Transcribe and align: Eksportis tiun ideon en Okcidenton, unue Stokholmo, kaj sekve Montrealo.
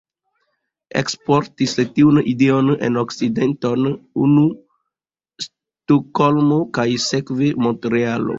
Eksportis 1.01 1.75
tiun 1.99 2.17
ideon 2.31 2.71
en 2.87 2.97
Okcidenton, 3.01 3.85
unue 4.25 4.49
Stokholmo, 5.47 6.59
kaj 6.79 6.89
sekve 7.07 7.53
Montrealo. 7.67 8.29